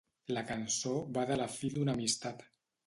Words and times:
La 0.37 0.41
cançó 0.51 0.95
va 1.19 1.27
de 1.33 1.39
la 1.43 1.49
fi 1.59 1.73
d'una 1.77 1.99
amistat. 1.99 2.47